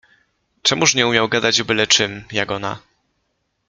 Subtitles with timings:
[0.61, 2.79] Czemuż nie umiał gadać o byle czym, jak ona?